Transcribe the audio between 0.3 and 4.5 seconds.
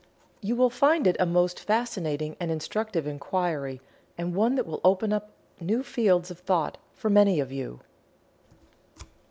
You will find it a most fascinating and instructive inquiry and